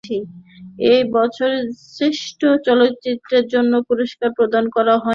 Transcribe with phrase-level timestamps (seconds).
[0.91, 1.49] এই বছর
[1.89, 5.09] শ্রেষ্ঠ চলচ্চিত্রের জন্য পুরস্কার প্রদান করা হয়নি।